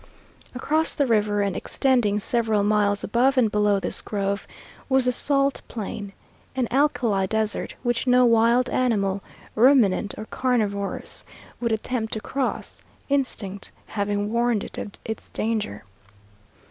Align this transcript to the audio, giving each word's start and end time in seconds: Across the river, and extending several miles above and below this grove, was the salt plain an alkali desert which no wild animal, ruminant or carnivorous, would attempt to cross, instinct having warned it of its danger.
Across 0.55 0.95
the 0.95 1.05
river, 1.05 1.43
and 1.43 1.55
extending 1.55 2.17
several 2.17 2.63
miles 2.63 3.03
above 3.03 3.37
and 3.37 3.51
below 3.51 3.79
this 3.79 4.01
grove, 4.01 4.47
was 4.89 5.05
the 5.05 5.11
salt 5.11 5.61
plain 5.67 6.11
an 6.55 6.67
alkali 6.71 7.27
desert 7.27 7.75
which 7.83 8.07
no 8.07 8.25
wild 8.25 8.67
animal, 8.71 9.21
ruminant 9.53 10.15
or 10.17 10.25
carnivorous, 10.25 11.23
would 11.59 11.71
attempt 11.71 12.13
to 12.13 12.19
cross, 12.19 12.81
instinct 13.09 13.71
having 13.85 14.33
warned 14.33 14.63
it 14.63 14.79
of 14.79 14.91
its 15.05 15.29
danger. 15.29 15.83